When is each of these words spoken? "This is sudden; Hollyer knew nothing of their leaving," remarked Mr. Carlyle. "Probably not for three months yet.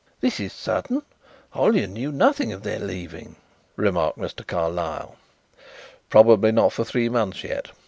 "This 0.19 0.39
is 0.39 0.51
sudden; 0.51 1.03
Hollyer 1.51 1.85
knew 1.85 2.11
nothing 2.11 2.51
of 2.51 2.63
their 2.63 2.79
leaving," 2.79 3.35
remarked 3.75 4.17
Mr. 4.17 4.41
Carlyle. 4.47 5.15
"Probably 6.09 6.51
not 6.51 6.73
for 6.73 6.83
three 6.83 7.07
months 7.07 7.43
yet. 7.43 7.69